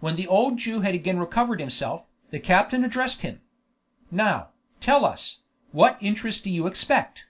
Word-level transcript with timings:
When 0.00 0.16
the 0.16 0.26
old 0.26 0.58
Jew 0.58 0.82
had 0.82 0.94
again 0.94 1.18
recovered 1.18 1.60
himself, 1.60 2.04
the 2.28 2.38
captain 2.38 2.84
addressed 2.84 3.22
him. 3.22 3.40
"Now, 4.10 4.50
tell 4.82 5.02
us, 5.02 5.44
what 5.72 5.96
interest 5.98 6.44
do 6.44 6.50
you 6.50 6.66
expect?" 6.66 7.24